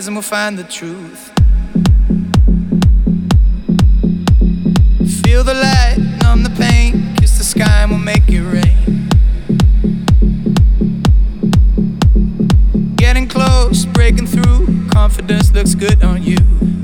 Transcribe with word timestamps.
Lies 0.00 0.06
and 0.06 0.16
we'll 0.16 0.22
find 0.22 0.58
the 0.58 0.64
truth. 0.64 1.30
Feel 5.22 5.44
the 5.44 5.52
light, 5.52 5.98
numb 6.22 6.42
the 6.42 6.54
pain, 6.56 7.14
kiss 7.16 7.36
the 7.36 7.44
sky 7.44 7.82
and 7.82 7.90
we'll 7.90 8.00
make 8.00 8.26
it 8.28 8.40
rain. 8.40 9.08
Getting 12.96 13.28
close, 13.28 13.84
breaking 13.84 14.26
through, 14.26 14.88
confidence 14.88 15.52
looks 15.52 15.74
good 15.74 16.02
on 16.02 16.22
you. 16.22 16.79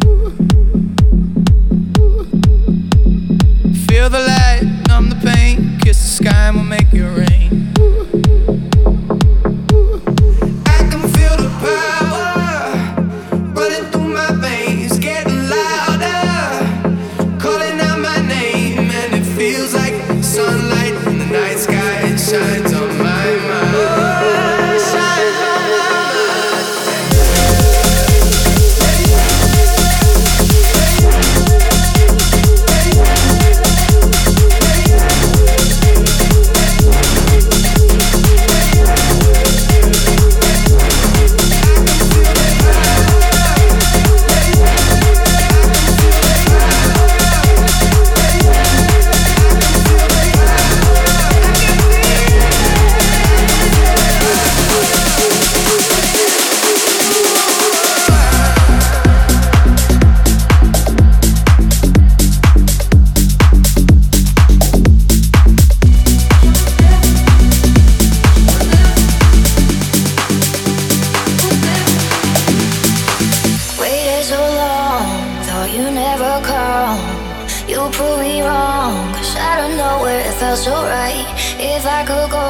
felt 80.39 80.59
so 80.59 80.73
right. 80.73 81.27
If 81.59 81.87
I 81.87 82.05
could 82.05 82.31
go, 82.31 82.49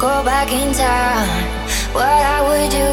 go 0.00 0.24
back 0.24 0.48
in 0.50 0.72
time, 0.72 1.28
what 1.92 2.04
I 2.06 2.40
would 2.48 2.70
do 2.70 2.88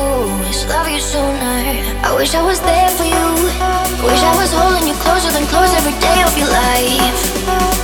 is 0.50 0.66
love 0.68 0.90
you 0.90 1.00
sooner. 1.00 1.58
I 2.04 2.14
wish 2.16 2.36
I 2.36 2.44
was 2.44 2.60
there 2.60 2.90
for 2.98 3.06
you. 3.06 3.26
Wish 4.04 4.24
I 4.32 4.34
was 4.42 4.52
holding 4.52 4.88
you 4.88 4.96
closer 4.96 5.32
than 5.32 5.46
close 5.48 5.72
every 5.80 5.96
day 6.00 6.20
of 6.28 6.38
your 6.38 6.52
life. 6.52 7.75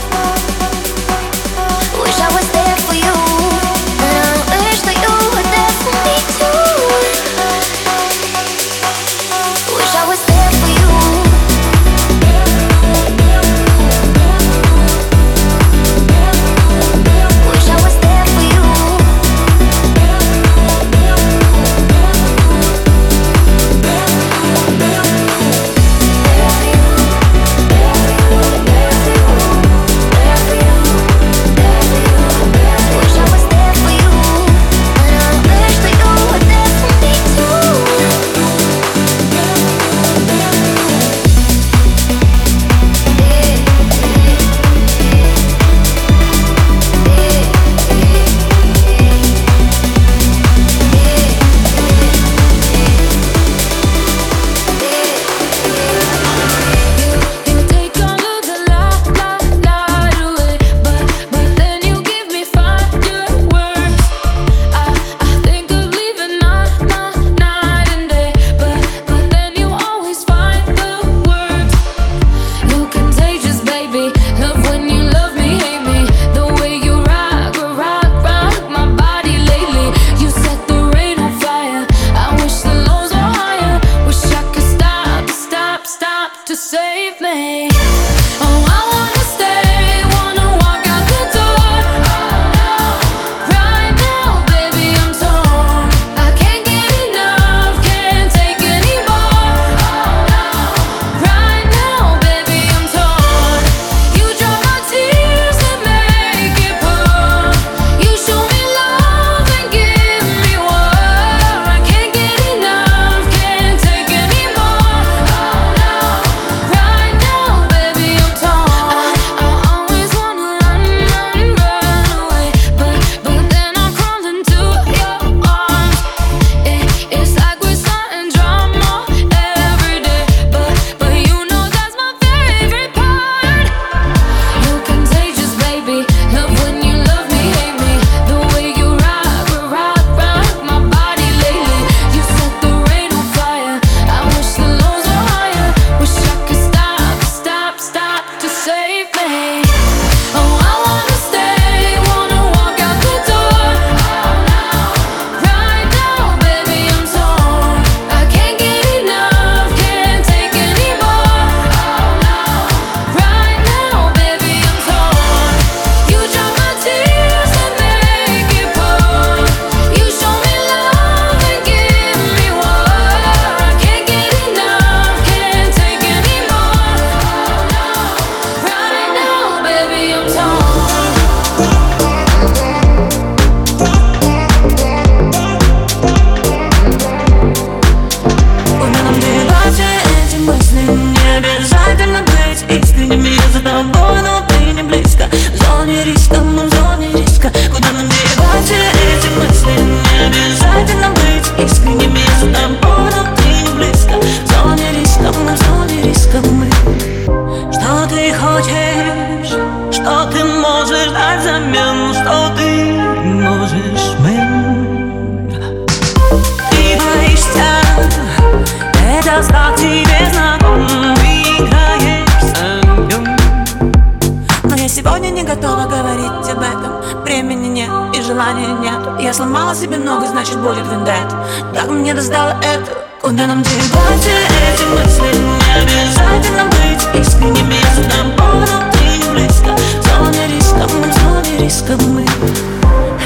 Говорить 225.92 226.50
об 226.50 226.62
этом. 226.62 227.24
Времени 227.24 227.68
нет 227.68 227.90
и 228.16 228.22
желания 228.22 228.68
нет 228.80 229.20
Я 229.20 229.34
сломала 229.34 229.76
себе 229.76 229.98
ногу, 229.98 230.26
значит 230.26 230.58
будет 230.58 230.86
вендет 230.88 231.30
Так 231.74 231.90
мне 231.90 232.14
достало 232.14 232.56
это. 232.62 232.98
Куда 233.22 233.46
нам 233.46 233.62
девать 233.62 234.28
эти 234.28 234.84
мысли? 234.84 235.38
Не 235.38 235.82
обязательно 235.82 236.66
быть 236.66 237.22
искренними 237.22 237.76
Я 237.76 237.94
задам 237.96 238.36
поводу, 238.36 238.72
ты 238.94 239.18
не 239.18 239.32
близко. 239.34 239.76
В 239.76 240.26
зоне 240.26 240.48
риска, 240.48 240.88
мы 240.94 241.08
в 241.08 241.14
зоне 241.14 241.58
риска 241.60 241.98
мы. 242.08 242.26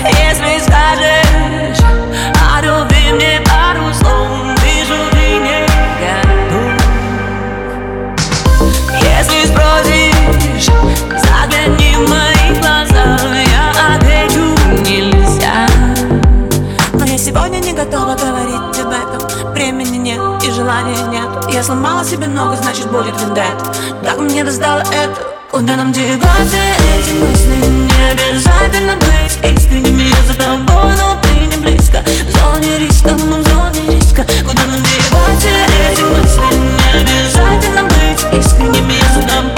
Если 0.06 0.60
скажешь 0.64 1.25
значит 22.76 22.92
будет 22.92 23.22
вендет. 23.22 24.04
Так 24.04 24.18
мне 24.18 24.44
достало 24.44 24.80
это 24.80 25.36
Куда 25.52 25.78
нам 25.78 25.94
деваться 25.94 26.58
эти 26.98 27.14
мысли? 27.14 27.66
Не 27.66 28.12
обязательно 28.12 28.96
быть 28.98 29.38
искренними. 29.42 30.10
Я 30.10 30.22
за 30.28 30.34
тобой, 30.38 30.94
но 30.98 31.18
ты 31.22 31.46
не 31.46 31.58
близко. 31.64 32.04
В 32.04 32.32
зоне 32.32 32.80
риска, 32.80 33.12
мы 33.12 33.42
в 33.42 33.48
зоне 33.48 33.96
риска. 33.96 34.26
Куда 34.46 34.66
нам 34.66 34.82
деваться 34.84 35.48
эти 35.90 36.02
мысли? 36.02 36.58
Не 36.58 37.00
обязательно 37.00 37.84
быть 37.84 38.46
искренними. 38.46 38.94
Я 38.94 39.22
за 39.22 39.28
тобой, 39.28 39.55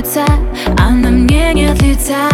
Пятница, 0.00 0.24
а 0.78 0.90
на 0.92 1.10
мне 1.10 1.52
нет 1.52 1.82
лица. 1.82 2.30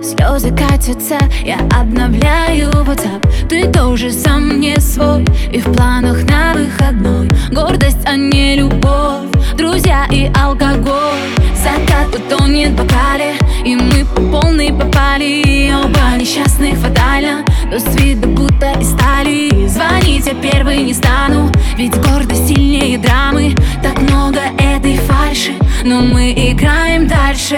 Слезы 0.00 0.54
катятся, 0.54 1.18
я 1.44 1.58
обновляю 1.76 2.70
WhatsApp. 2.70 3.48
Ты 3.48 3.66
тоже 3.72 4.12
сам 4.12 4.60
не 4.60 4.78
свой 4.78 5.24
И 5.52 5.58
в 5.58 5.64
планах 5.72 6.22
на 6.30 6.54
выходной. 6.54 7.28
Гордость, 7.50 7.98
а 8.06 8.14
не 8.14 8.54
любовь 8.54 9.26
Друзья 9.56 10.06
и 10.12 10.30
алкоголь. 10.40 11.26
Закат 11.56 12.14
утонет 12.14 12.70
в 12.70 12.76
бокале 12.76 13.34
И 13.64 13.74
мы 13.74 14.04
по 14.04 14.20
полной 14.40 14.72
попали. 14.72 15.72
Оба 15.74 16.16
несчастных 16.16 16.78
фатально 16.78 17.44
Но 17.68 17.80
с 17.80 17.96
виду 17.96 18.28
будто 18.28 18.70
из 18.78 18.92
стали. 18.92 19.66
Звонить 19.66 20.26
я 20.26 20.34
первый 20.34 20.84
не 20.84 20.94
стану 20.94 21.50
Ведь 21.76 21.96
гордость 21.96 22.46
сильнее 22.46 22.98
драмы. 22.98 23.56
Так 23.82 24.00
много 24.02 24.38
этой 24.58 24.98
фальши 24.98 25.52
Но 25.86 26.00
мы 26.00 26.32
играем 26.32 27.06
дальше. 27.06 27.56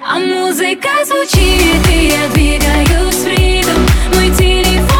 А 0.00 0.18
музыка 0.18 0.88
звучит 1.04 1.86
И 1.92 2.06
я 2.06 2.26
двигаюсь 2.32 3.14
в 3.14 3.26
ритм. 3.26 3.78
Мой 4.14 4.30
телефон 4.38 4.91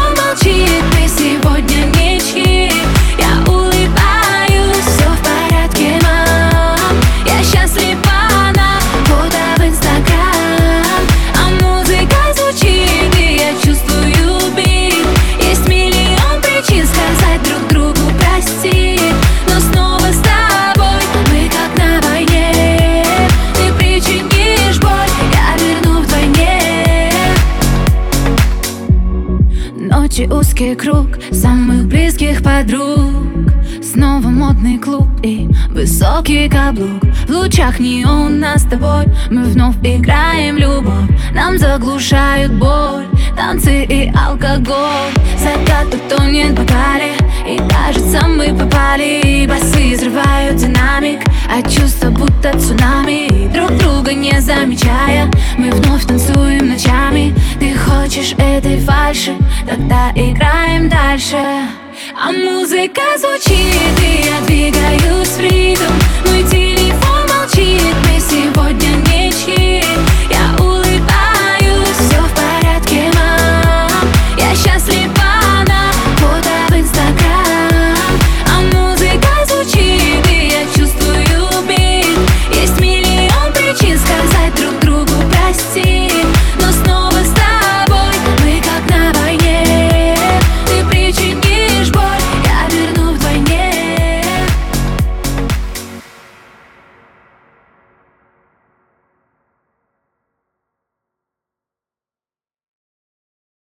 Ночи 30.15 30.29
узкий 30.31 30.75
круг 30.75 31.07
самых 31.31 31.87
близких 31.87 32.43
подруг. 32.43 33.09
Снова 33.81 34.27
модный 34.27 34.77
клуб 34.77 35.07
и 35.23 35.49
высокий 35.69 36.47
каблук. 36.47 37.03
В 37.27 37.29
лучах 37.31 37.79
неон 37.79 38.39
нас 38.39 38.61
с 38.61 38.65
тобой 38.65 39.05
Мы 39.31 39.43
вновь 39.45 39.77
играем 39.81 40.57
любовь. 40.57 41.09
Нам 41.33 41.57
заглушают 41.57 42.53
боль 42.53 43.07
Танцы 43.35 43.83
и 43.83 44.11
алкоголь. 44.15 45.11
Закат 45.37 45.93
утонет 45.93 46.53
бокале 46.53 47.13
И 47.47 47.57
кажется 47.69 48.27
мы 48.27 48.53
попали. 48.53 49.47
Басы 49.47 49.95
взрывают 49.95 50.57
динамик 50.57 51.19
А 51.49 51.61
чувства 51.63 52.09
будто 52.09 52.57
цунами. 52.59 53.47
Друг 53.53 53.71
друга 53.77 54.13
не 54.13 54.39
замечая 54.39 55.29
Мы 55.57 55.71
вновь 55.71 56.05
танцуем 56.05 56.69
ночами. 56.69 57.33
Ты 57.59 57.75
хочешь 57.75 58.33
этой 58.37 58.79
фальши? 58.79 59.33
Тогда 59.67 60.11
играем 60.15 60.89
дальше. 60.89 61.37
А 62.15 62.31
музыка 62.31 63.01
звучит, 63.17 63.99
и 64.01 64.25
я 64.25 64.47
ритм 64.47 65.02